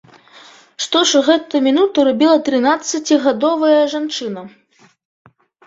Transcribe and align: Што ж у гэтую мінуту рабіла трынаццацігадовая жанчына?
Што 0.85 1.01
ж 1.09 1.19
у 1.19 1.21
гэтую 1.27 1.61
мінуту 1.67 2.07
рабіла 2.09 2.37
трынаццацігадовая 2.49 3.77
жанчына? 3.95 4.49